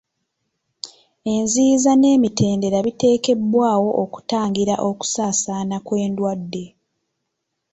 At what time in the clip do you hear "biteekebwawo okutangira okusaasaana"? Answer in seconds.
2.87-5.77